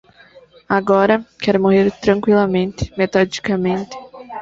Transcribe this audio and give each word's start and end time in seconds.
Agora, 0.77 1.15
quero 1.41 1.61
morrer 1.63 1.91
tranqüilamente, 2.03 2.91
metodicamente 2.97 3.95